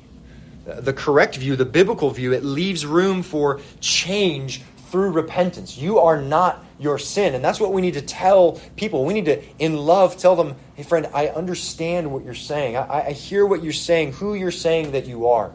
[0.67, 5.77] Uh, the correct view, the biblical view, it leaves room for change through repentance.
[5.77, 7.35] You are not your sin.
[7.35, 9.05] And that's what we need to tell people.
[9.05, 12.77] We need to, in love, tell them, hey, friend, I understand what you're saying.
[12.77, 15.53] I, I hear what you're saying, who you're saying that you are.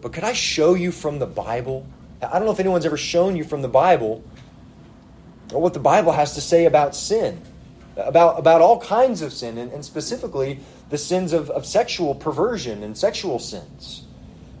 [0.00, 1.86] But could I show you from the Bible?
[2.22, 4.24] I don't know if anyone's ever shown you from the Bible
[5.52, 7.40] or what the Bible has to say about sin,
[7.96, 10.60] about, about all kinds of sin, and, and specifically
[10.90, 14.04] the sins of, of sexual perversion and sexual sins.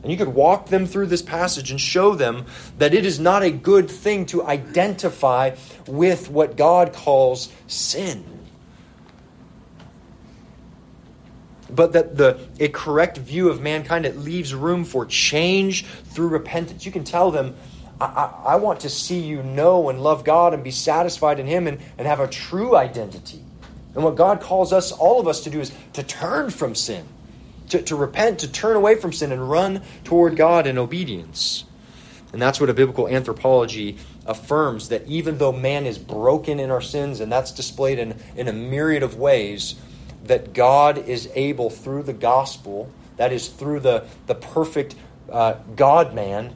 [0.02, 2.46] And you could walk them through this passage and show them
[2.78, 5.54] that it is not a good thing to identify
[5.86, 8.24] with what God calls sin.
[11.68, 16.84] But that the a correct view of mankind it leaves room for change through repentance.
[16.84, 17.54] You can tell them,
[18.00, 21.66] I, I, want to see you know and love God and be satisfied in Him
[21.66, 23.44] and, and have a true identity.
[23.94, 27.06] And what God calls us, all of us, to do is to turn from sin
[27.70, 31.64] to, to repent, to turn away from sin and run toward God in obedience.
[32.32, 36.80] And that's what a biblical anthropology affirms that even though man is broken in our
[36.80, 39.76] sins, and that's displayed in, in a myriad of ways,
[40.24, 44.94] that God is able through the gospel, that is through the, the perfect
[45.30, 46.54] uh, God man,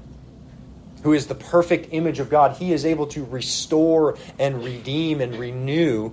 [1.05, 5.37] who is the perfect image of God, he is able to restore and redeem and
[5.37, 6.11] renew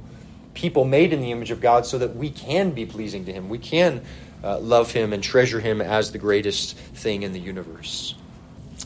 [0.53, 3.47] people made in the image of God so that we can be pleasing to him.
[3.47, 4.01] We can
[4.43, 8.15] uh, love him and treasure him as the greatest thing in the universe.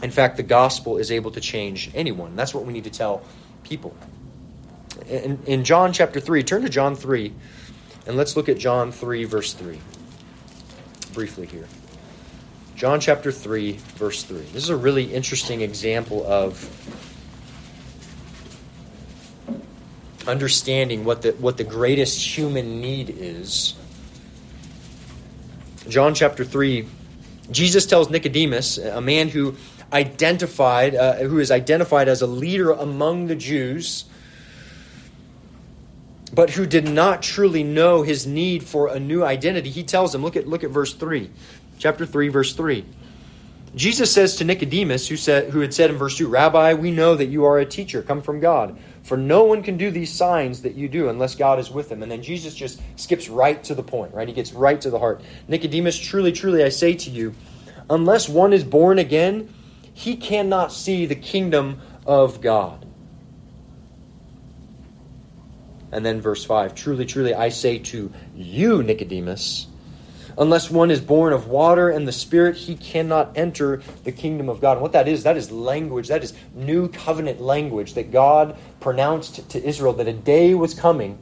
[0.04, 2.36] In fact, the gospel is able to change anyone.
[2.36, 3.24] That's what we need to tell
[3.64, 3.96] people.
[5.10, 7.34] In, in John chapter 3, turn to John 3,
[8.06, 9.80] and let's look at John 3, verse 3,
[11.14, 11.68] briefly here.
[12.76, 14.38] John chapter 3, verse 3.
[14.38, 16.60] This is a really interesting example of
[20.28, 23.76] understanding what the, what the greatest human need is.
[25.88, 26.86] John chapter 3,
[27.50, 29.56] Jesus tells Nicodemus, a man who
[29.94, 34.04] identified, uh, who is identified as a leader among the Jews,
[36.34, 39.70] but who did not truly know his need for a new identity.
[39.70, 41.30] He tells him, look at, look at verse 3
[41.78, 42.86] chapter 3, verse 3.
[43.76, 47.16] Jesus says to Nicodemus, who, said, who had said in verse 2, Rabbi, we know
[47.16, 48.78] that you are a teacher, come from God.
[49.04, 52.02] For no one can do these signs that you do unless God is with him.
[52.02, 54.28] And then Jesus just skips right to the point, right?
[54.28, 55.22] He gets right to the heart.
[55.48, 57.36] Nicodemus, truly, truly, I say to you,
[57.90, 59.54] unless one is born again,
[59.94, 62.86] he cannot see the kingdom of God.
[65.92, 69.68] And then verse 5 Truly, truly, I say to you, Nicodemus,
[70.38, 74.60] Unless one is born of water and the Spirit, he cannot enter the kingdom of
[74.60, 74.74] God.
[74.74, 79.50] And what that is, that is language, that is new covenant language that God pronounced
[79.52, 81.18] to Israel that a day was coming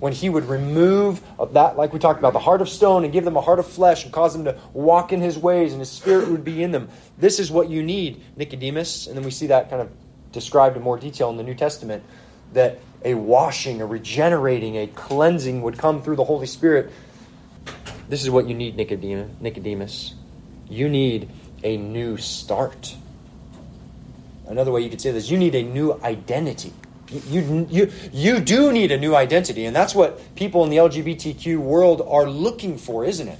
[0.00, 3.24] when he would remove that, like we talked about, the heart of stone and give
[3.24, 5.90] them a heart of flesh and cause them to walk in his ways and his
[5.90, 6.88] spirit would be in them.
[7.18, 9.06] This is what you need, Nicodemus.
[9.06, 9.90] And then we see that kind of
[10.32, 12.02] described in more detail in the New Testament
[12.54, 16.90] that a washing, a regenerating, a cleansing would come through the Holy Spirit
[18.10, 20.14] this is what you need, Nicodemus.
[20.68, 21.30] You need
[21.62, 22.96] a new start.
[24.48, 26.72] Another way you could say this, you need a new identity.
[27.08, 31.58] You, you, you do need a new identity, and that's what people in the LGBTQ
[31.58, 33.38] world are looking for, isn't it?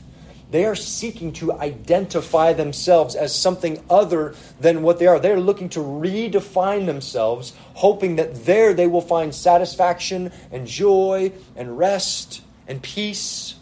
[0.52, 5.18] They are seeking to identify themselves as something other than what they are.
[5.18, 11.76] They're looking to redefine themselves, hoping that there they will find satisfaction and joy and
[11.76, 13.54] rest and peace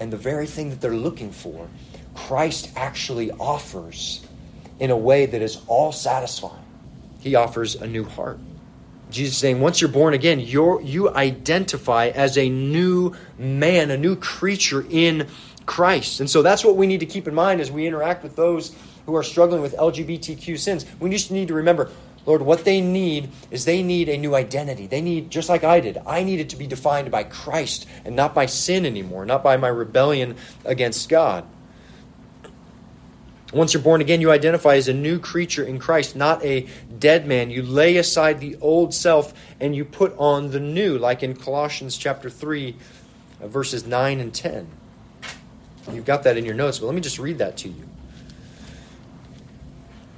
[0.00, 1.68] and the very thing that they're looking for,
[2.14, 4.26] Christ actually offers
[4.80, 6.64] in a way that is all satisfying.
[7.20, 8.38] He offers a new heart.
[9.10, 14.16] Jesus saying, once you're born again, you you identify as a new man, a new
[14.16, 15.26] creature in
[15.66, 16.20] Christ.
[16.20, 18.74] And so that's what we need to keep in mind as we interact with those
[19.06, 20.86] who are struggling with LGBTQ sins.
[21.00, 21.90] We just need to remember
[22.26, 24.86] Lord, what they need is they need a new identity.
[24.86, 28.34] They need, just like I did, I needed to be defined by Christ and not
[28.34, 31.46] by sin anymore, not by my rebellion against God.
[33.52, 37.26] Once you're born again, you identify as a new creature in Christ, not a dead
[37.26, 37.50] man.
[37.50, 41.96] You lay aside the old self and you put on the new, like in Colossians
[41.96, 42.76] chapter 3,
[43.40, 44.68] uh, verses 9 and 10.
[45.90, 47.88] You've got that in your notes, but let me just read that to you.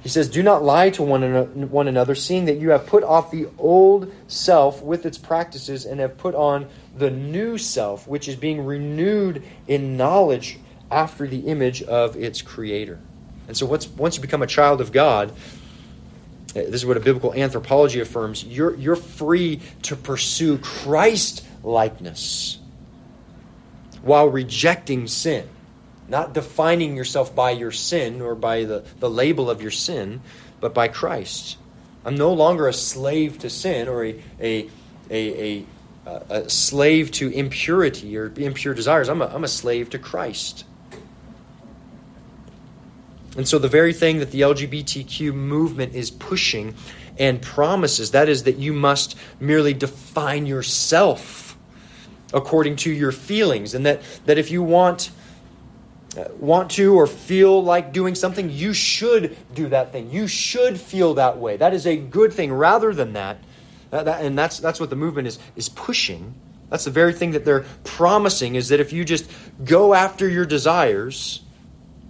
[0.03, 3.47] He says, Do not lie to one, another, seeing that you have put off the
[3.57, 8.65] old self with its practices and have put on the new self, which is being
[8.65, 10.59] renewed in knowledge
[10.91, 12.99] after the image of its creator.
[13.47, 15.31] And so, once, once you become a child of God,
[16.53, 22.59] eh, this is what a biblical anthropology affirms you're, you're free to pursue Christ likeness
[24.01, 25.47] while rejecting sin
[26.07, 30.21] not defining yourself by your sin or by the, the label of your sin,
[30.59, 31.57] but by Christ.
[32.05, 34.69] I'm no longer a slave to sin or a, a,
[35.09, 35.65] a,
[36.05, 39.07] a, a slave to impurity or impure desires.
[39.07, 40.65] I'm a, I'm a slave to Christ.
[43.35, 46.75] And so, the very thing that the LGBTQ movement is pushing
[47.17, 51.57] and promises that is that you must merely define yourself
[52.33, 55.11] according to your feelings, and that, that if you want
[56.15, 60.11] Uh, want to or feel like doing something, you should do that thing.
[60.11, 61.57] You should feel that way.
[61.57, 62.53] That is a good thing.
[62.53, 63.39] Rather than that,
[63.89, 66.35] that, that, and that's that's what the movement is is pushing.
[66.69, 69.29] That's the very thing that they're promising is that if you just
[69.63, 71.41] go after your desires,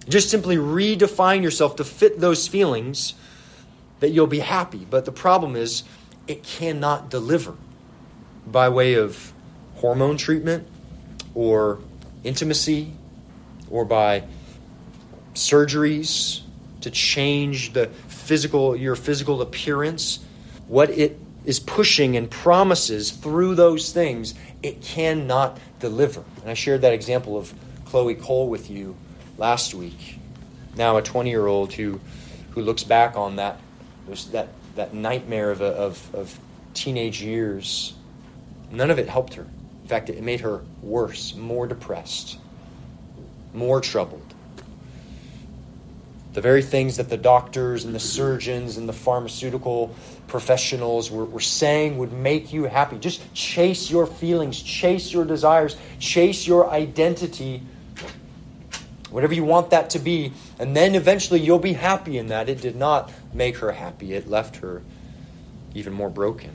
[0.06, 3.14] just simply redefine yourself to fit those feelings,
[4.00, 4.86] that you'll be happy.
[4.88, 5.82] But the problem is,
[6.26, 7.54] it cannot deliver
[8.46, 9.32] by way of
[9.76, 10.68] hormone treatment
[11.34, 11.80] or
[12.22, 12.92] intimacy
[13.74, 14.22] or by
[15.34, 16.42] surgeries
[16.80, 20.24] to change the physical your physical appearance
[20.68, 26.22] what it is pushing and promises through those things it cannot deliver.
[26.40, 27.52] And i shared that example of
[27.84, 28.96] chloe cole with you
[29.38, 30.18] last week.
[30.76, 32.00] Now a 20 year old who
[32.50, 33.58] who looks back on that
[34.30, 36.38] that that nightmare of, of, of
[36.74, 37.94] teenage years.
[38.70, 39.46] None of it helped her.
[39.82, 42.38] In fact it made her worse more depressed
[43.54, 44.34] more troubled.
[46.32, 49.94] The very things that the doctors and the surgeons and the pharmaceutical
[50.26, 52.98] professionals were, were saying would make you happy.
[52.98, 57.62] Just chase your feelings, chase your desires, chase your identity
[59.14, 62.48] whatever you want that to be, and then eventually you'll be happy in that.
[62.48, 64.82] It did not make her happy, it left her
[65.72, 66.50] even more broken.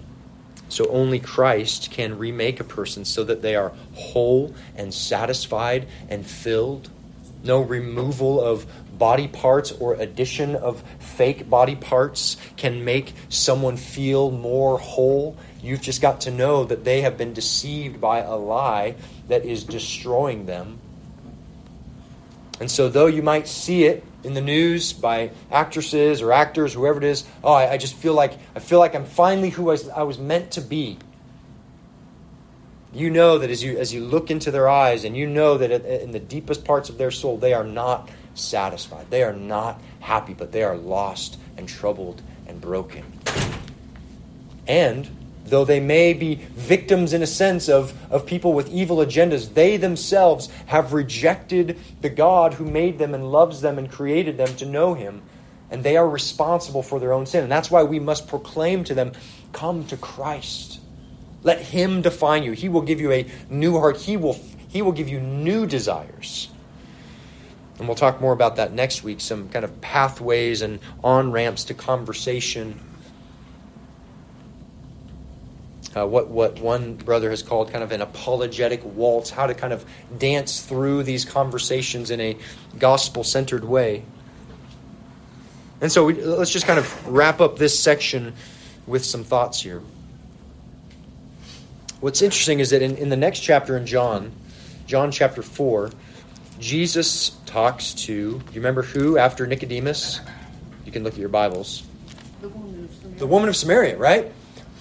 [0.70, 6.26] So only Christ can remake a person so that they are whole and satisfied and
[6.26, 6.89] filled.
[7.43, 8.65] No removal of
[8.97, 15.38] body parts or addition of fake body parts can make someone feel more whole.
[15.61, 18.95] You've just got to know that they have been deceived by a lie
[19.30, 20.80] that is destroying them.
[22.59, 26.97] And so, though you might see it in the news by actresses or actors, whoever
[26.97, 29.78] it is, oh, I, I just feel like I feel like I'm finally who I,
[29.95, 30.97] I was meant to be.
[32.91, 35.72] You know that as you as you look into their eyes, and you know that
[35.72, 39.09] in the deepest parts of their soul, they are not satisfied.
[39.09, 43.05] They are not happy, but they are lost and troubled and broken.
[44.67, 45.09] And
[45.50, 49.78] though they may be victims in a sense of, of people with evil agendas, they
[49.78, 54.66] themselves have rejected the God who made them and loves them and created them to
[54.66, 55.22] know Him.
[55.72, 57.43] And they are responsible for their own sin.
[57.43, 59.12] And that's why we must proclaim to them
[59.52, 60.80] come to Christ.
[61.43, 62.54] Let Him define you.
[62.54, 64.39] He will give you a new heart, He will,
[64.70, 66.50] he will give you new desires.
[67.78, 71.64] And we'll talk more about that next week some kind of pathways and on ramps
[71.66, 72.80] to conversation
[75.95, 79.73] uh, what what one brother has called kind of an apologetic waltz, how to kind
[79.73, 79.85] of
[80.17, 82.37] dance through these conversations in a
[82.77, 84.03] gospel centered way.
[85.81, 88.33] And so we, let's just kind of wrap up this section
[88.85, 89.81] with some thoughts here.
[92.01, 94.31] What's interesting is that in, in the next chapter in John,
[94.87, 95.91] John chapter 4,
[96.59, 100.19] Jesus talks to, you remember who after Nicodemus?
[100.85, 101.83] You can look at your Bibles.
[102.41, 104.31] The woman of Samaria, the woman of Samaria right?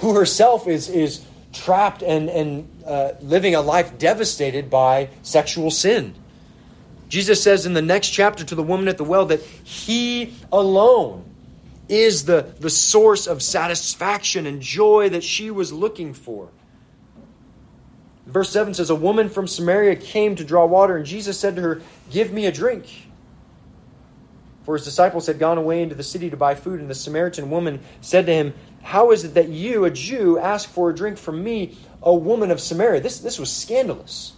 [0.01, 6.15] Who herself is, is trapped and, and uh, living a life devastated by sexual sin.
[7.09, 11.25] Jesus says in the next chapter to the woman at the well that he alone
[11.89, 16.51] is the, the source of satisfaction and joy that she was looking for.
[18.27, 21.63] Verse 7 says, A woman from Samaria came to draw water, and Jesus said to
[21.63, 22.87] her, Give me a drink.
[24.65, 27.49] For his disciples had gone away into the city to buy food, and the Samaritan
[27.49, 28.53] woman said to him,
[28.89, 32.51] how is it that you, a Jew, ask for a drink from me, a woman
[32.51, 33.03] of Samaria?
[33.03, 34.33] This, this was scandalous.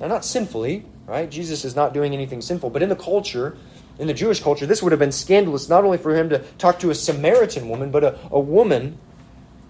[0.00, 1.30] Now, not sinfully, right?
[1.30, 3.56] Jesus is not doing anything sinful, but in the culture,
[4.00, 6.80] in the Jewish culture, this would have been scandalous not only for him to talk
[6.80, 8.98] to a Samaritan woman, but a, a woman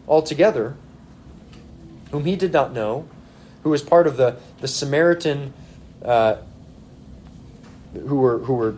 [0.09, 0.75] altogether
[2.13, 3.07] whom he did not know,
[3.65, 5.53] who was part of the, the Samaritan,
[6.03, 6.37] uh,
[7.93, 8.77] who were, who were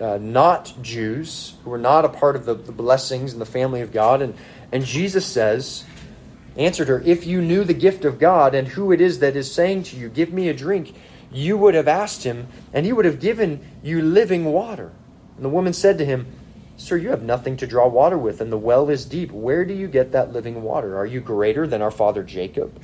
[0.00, 3.80] uh, not Jews, who were not a part of the, the blessings and the family
[3.80, 4.22] of God.
[4.22, 4.34] And,
[4.72, 5.84] and Jesus says,
[6.56, 9.52] answered her, If you knew the gift of God and who it is that is
[9.52, 10.94] saying to you, Give me a drink,
[11.30, 14.92] you would have asked him, and he would have given you living water.
[15.36, 16.26] And the woman said to him,
[16.76, 19.30] Sir, you have nothing to draw water with, and the well is deep.
[19.30, 20.98] Where do you get that living water?
[20.98, 22.80] Are you greater than our father Jacob?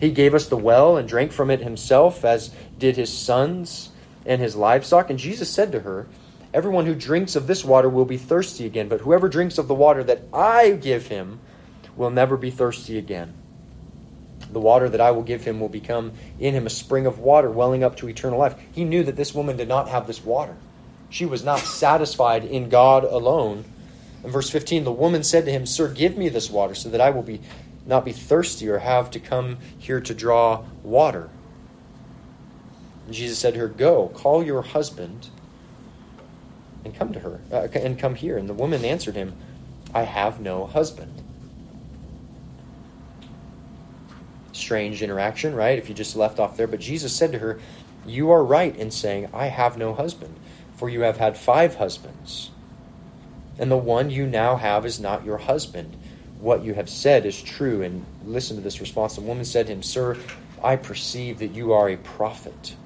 [0.00, 3.90] He gave us the well and drank from it himself, as did his sons
[4.28, 5.10] and his livestock.
[5.10, 6.06] And Jesus said to her,
[6.54, 9.74] Everyone who drinks of this water will be thirsty again, but whoever drinks of the
[9.74, 11.40] water that I give him
[11.96, 13.34] will never be thirsty again.
[14.50, 17.50] The water that I will give him will become in him a spring of water
[17.50, 18.54] welling up to eternal life.
[18.72, 20.56] He knew that this woman did not have this water.
[21.10, 23.64] She was not satisfied in God alone.
[24.24, 27.00] In verse 15, the woman said to him, Sir, give me this water so that
[27.00, 27.40] I will be
[27.86, 31.30] not be thirsty or have to come here to draw water.
[33.12, 35.28] Jesus said to her, Go, call your husband
[36.84, 38.36] and come to her, uh, and come here.
[38.38, 39.34] And the woman answered him,
[39.94, 41.22] I have no husband.
[44.52, 45.78] Strange interaction, right?
[45.78, 46.66] If you just left off there.
[46.66, 47.60] But Jesus said to her,
[48.06, 50.36] You are right in saying, I have no husband,
[50.76, 52.50] for you have had five husbands.
[53.58, 55.96] And the one you now have is not your husband.
[56.40, 57.82] What you have said is true.
[57.82, 59.14] And listen to this response.
[59.14, 60.16] The woman said to him, Sir,
[60.62, 62.76] I perceive that you are a prophet.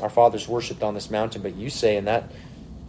[0.00, 2.30] Our fathers worshipped on this mountain, but you say in that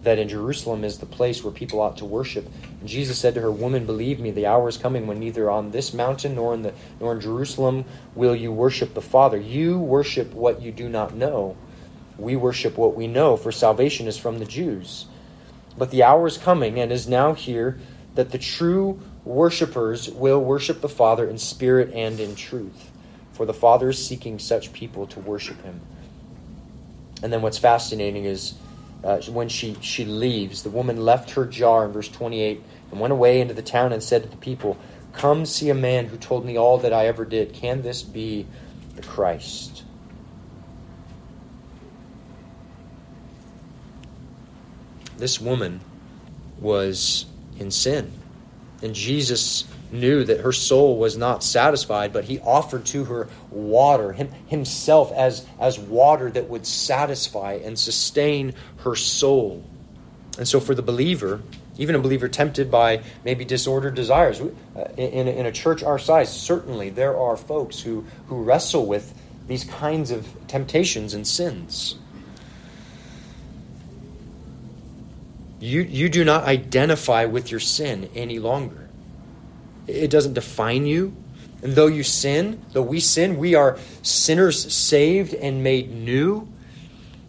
[0.03, 2.47] that in Jerusalem is the place where people ought to worship.
[2.79, 5.71] And Jesus said to her, Woman, believe me, the hour is coming when neither on
[5.71, 7.85] this mountain nor in the nor in Jerusalem
[8.15, 9.37] will you worship the Father.
[9.37, 11.57] You worship what you do not know.
[12.17, 15.05] We worship what we know, for salvation is from the Jews.
[15.77, 17.79] But the hour is coming and is now here
[18.15, 22.91] that the true worshippers will worship the Father in spirit and in truth.
[23.31, 25.79] For the Father is seeking such people to worship him.
[27.21, 28.53] And then what's fascinating is
[29.03, 32.61] uh, when she, she leaves, the woman left her jar in verse 28
[32.91, 34.77] and went away into the town and said to the people,
[35.13, 37.53] Come see a man who told me all that I ever did.
[37.53, 38.45] Can this be
[38.95, 39.83] the Christ?
[45.17, 45.81] This woman
[46.59, 47.25] was
[47.59, 48.11] in sin.
[48.81, 54.13] And Jesus knew that her soul was not satisfied, but he offered to her water,
[54.13, 59.63] him, himself as, as water that would satisfy and sustain her soul.
[60.37, 61.41] And so, for the believer,
[61.77, 66.31] even a believer tempted by maybe disordered desires, uh, in, in a church our size,
[66.31, 69.13] certainly there are folks who, who wrestle with
[69.47, 71.95] these kinds of temptations and sins.
[75.59, 78.88] You, you do not identify with your sin any longer.
[79.89, 81.15] It doesn't define you.
[81.61, 86.47] And though you sin, though we sin, we are sinners saved and made new.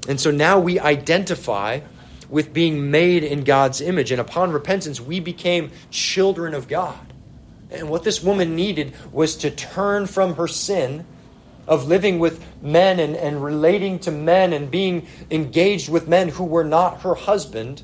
[0.08, 1.80] And so now we identify
[2.28, 4.12] with being made in God's image.
[4.12, 7.12] And upon repentance, we became children of God.
[7.70, 11.04] And what this woman needed was to turn from her sin
[11.66, 16.44] of living with men and, and relating to men and being engaged with men who
[16.44, 17.82] were not her husband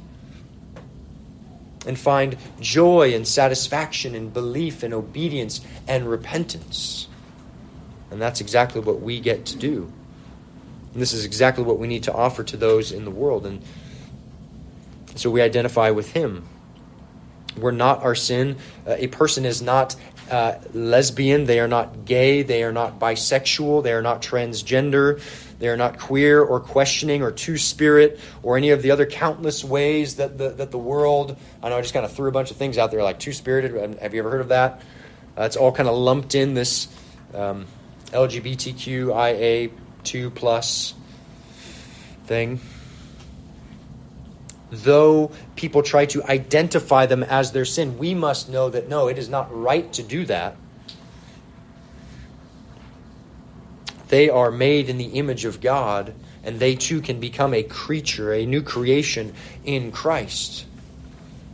[1.86, 7.08] and find joy and satisfaction and belief and obedience and repentance.
[8.10, 9.92] And that's exactly what we get to do.
[10.92, 13.46] And this is exactly what we need to offer to those in the world.
[13.46, 13.62] And
[15.14, 16.46] so we identify with Him.
[17.56, 18.56] We're not our sin.
[18.86, 19.96] Uh, a person is not
[20.30, 25.20] uh, lesbian, they are not gay, they are not bisexual, they are not transgender,
[25.58, 29.64] they are not queer or questioning or two spirit or any of the other countless
[29.64, 31.36] ways that the, that the world.
[31.62, 33.32] I know I just kind of threw a bunch of things out there like two
[33.32, 33.98] spirited.
[34.00, 34.82] Have you ever heard of that?
[35.38, 36.88] Uh, it's all kind of lumped in this
[37.34, 37.66] um,
[38.12, 40.94] LGBTQIA2 plus
[42.24, 42.60] thing.
[44.70, 49.18] Though people try to identify them as their sin, we must know that no, it
[49.18, 50.56] is not right to do that
[54.08, 56.14] They are made in the image of God,
[56.44, 60.64] and they too can become a creature, a new creation in Christ.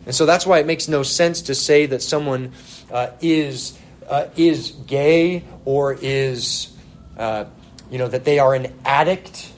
[0.04, 2.52] And so that's why it makes no sense to say that someone
[2.90, 6.76] uh, is uh, is gay or is
[7.16, 7.44] uh,
[7.90, 9.50] you know that they are an addict.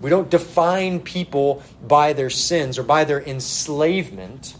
[0.00, 4.54] We don't define people by their sins or by their enslavement.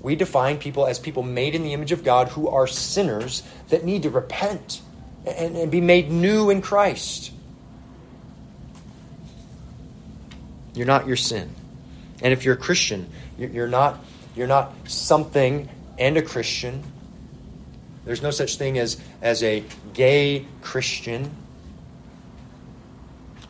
[0.00, 3.84] We define people as people made in the image of God who are sinners that
[3.84, 4.80] need to repent
[5.26, 7.32] and, and be made new in Christ.
[10.74, 11.50] You're not your sin.
[12.22, 14.02] And if you're a Christian, you're not,
[14.34, 15.68] you're not something
[15.98, 16.82] and a Christian.
[18.06, 19.62] There's no such thing as, as a
[19.92, 21.30] gay Christian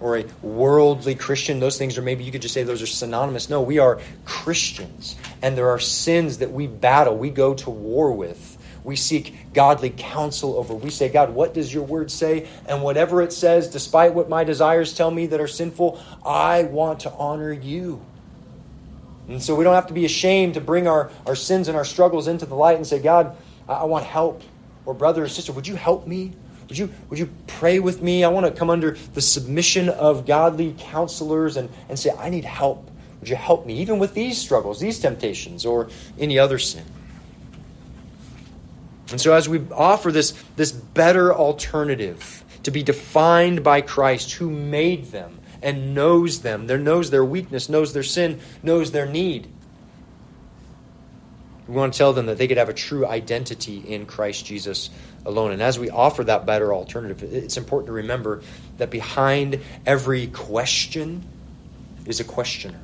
[0.01, 1.61] or a worldly Christian.
[1.61, 3.51] Those things are maybe you could just say those are synonymous.
[3.51, 5.17] No, we are Christians.
[5.43, 9.91] And there are sins that we battle, we go to war with we seek godly
[9.91, 10.75] counsel over.
[10.75, 12.49] We say, God, what does your word say?
[12.67, 17.01] And whatever it says, despite what my desires tell me that are sinful, I want
[17.01, 18.05] to honor you.
[19.29, 21.85] And so we don't have to be ashamed to bring our, our sins and our
[21.85, 23.37] struggles into the light and say, God,
[23.69, 24.43] I, I want help.
[24.87, 26.33] Or brother or sister, would you help me?
[26.71, 28.23] Would you, would you pray with me?
[28.23, 32.45] I want to come under the submission of godly counselors and, and say, I need
[32.45, 32.89] help.
[33.19, 36.85] Would you help me, even with these struggles, these temptations, or any other sin?
[39.11, 44.49] And so, as we offer this, this better alternative to be defined by Christ, who
[44.49, 49.49] made them and knows them, there knows their weakness, knows their sin, knows their need,
[51.71, 54.91] we want to tell them that they could have a true identity in Christ Jesus
[55.25, 55.53] alone.
[55.53, 58.43] And as we offer that better alternative, it's important to remember
[58.79, 61.23] that behind every question
[62.07, 62.81] is a questioner.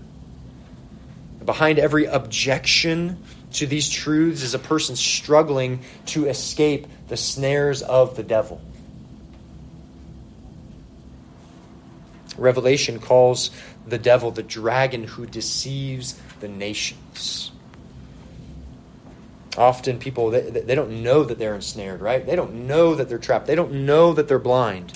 [1.44, 3.20] Behind every objection
[3.54, 8.60] to these truths is a person struggling to escape the snares of the devil.
[12.38, 13.50] Revelation calls
[13.84, 17.50] the devil the dragon who deceives the nations.
[19.56, 22.24] Often people, they, they don't know that they're ensnared, right?
[22.24, 23.46] They don't know that they're trapped.
[23.46, 24.92] They don't know that they're blind.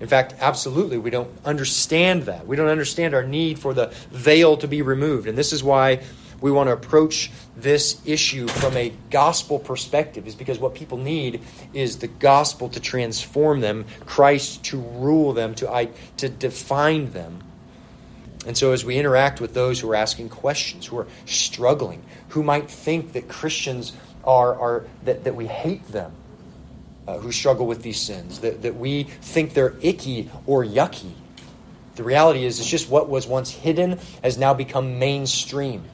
[0.00, 2.46] In fact, absolutely, we don't understand that.
[2.46, 5.28] We don't understand our need for the veil to be removed.
[5.28, 6.00] And this is why
[6.40, 11.42] we want to approach this issue from a gospel perspective is because what people need
[11.74, 17.42] is the gospel to transform them, Christ to rule them, to, to define them.
[18.46, 22.42] And so, as we interact with those who are asking questions, who are struggling, who
[22.42, 23.92] might think that Christians
[24.24, 26.12] are, are that, that we hate them,
[27.06, 31.12] uh, who struggle with these sins, that, that we think they're icky or yucky.
[31.96, 35.84] The reality is, it's just what was once hidden has now become mainstream.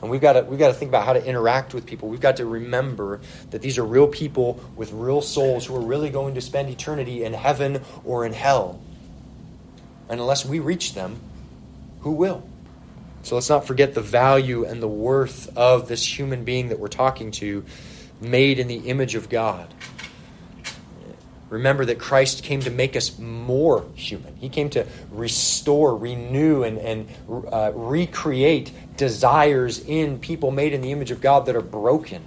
[0.00, 2.08] And we've got to we've got to think about how to interact with people.
[2.08, 3.20] We've got to remember
[3.50, 7.24] that these are real people with real souls who are really going to spend eternity
[7.24, 8.80] in heaven or in hell.
[10.08, 11.20] And unless we reach them,
[12.04, 12.46] who will?
[13.22, 16.88] So let's not forget the value and the worth of this human being that we're
[16.88, 17.64] talking to,
[18.20, 19.72] made in the image of God.
[21.48, 24.36] Remember that Christ came to make us more human.
[24.36, 27.08] He came to restore, renew, and, and
[27.50, 32.22] uh, recreate desires in people made in the image of God that are broken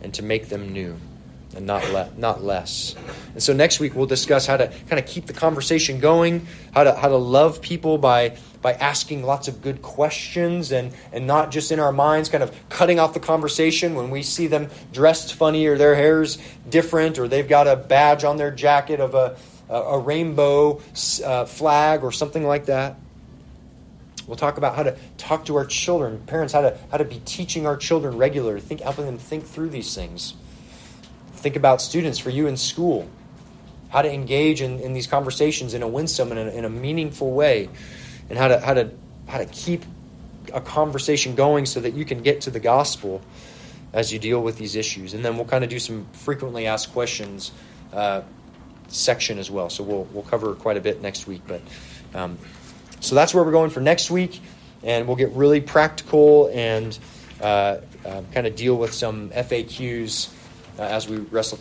[0.00, 0.96] and to make them new
[1.56, 2.94] and not, le- not less.
[3.34, 6.84] And so next week we'll discuss how to kind of keep the conversation going, how
[6.84, 11.50] to, how to love people by, by asking lots of good questions and, and not
[11.50, 15.34] just in our minds kind of cutting off the conversation when we see them dressed
[15.34, 16.38] funny or their hair's
[16.68, 19.36] different or they've got a badge on their jacket of a,
[19.68, 20.80] a rainbow
[21.24, 22.96] uh, flag or something like that.
[24.26, 27.20] We'll talk about how to talk to our children, parents, how to, how to be
[27.24, 30.34] teaching our children regularly, think, helping them think through these things.
[31.40, 33.08] Think about students for you in school,
[33.88, 36.68] how to engage in, in these conversations in a winsome and in a, in a
[36.68, 37.70] meaningful way,
[38.28, 38.90] and how to, how, to,
[39.26, 39.84] how to keep
[40.52, 43.22] a conversation going so that you can get to the gospel
[43.94, 45.14] as you deal with these issues.
[45.14, 47.52] And then we'll kind of do some frequently asked questions
[47.92, 48.20] uh,
[48.88, 49.70] section as well.
[49.70, 51.42] So we'll, we'll cover quite a bit next week.
[51.46, 51.62] But
[52.14, 52.38] um,
[53.00, 54.40] so that's where we're going for next week,
[54.82, 56.98] and we'll get really practical and
[57.40, 60.28] uh, uh, kind of deal with some FAQs
[60.80, 61.58] Uh, as we wrestle